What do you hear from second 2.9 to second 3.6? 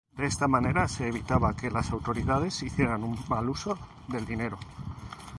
un mal